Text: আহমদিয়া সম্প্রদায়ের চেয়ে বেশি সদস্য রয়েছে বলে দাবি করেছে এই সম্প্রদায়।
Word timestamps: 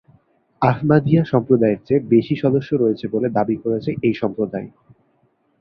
আহমদিয়া 0.61 1.23
সম্প্রদায়ের 1.31 1.79
চেয়ে 1.87 2.05
বেশি 2.13 2.35
সদস্য 2.35 2.69
রয়েছে 2.75 3.05
বলে 3.07 3.27
দাবি 3.37 3.55
করেছে 3.63 3.89
এই 4.07 4.15
সম্প্রদায়। 4.21 4.67